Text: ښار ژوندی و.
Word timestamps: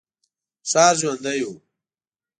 ښار 0.69 0.93
ژوندی 0.99 1.39
و. 1.47 1.49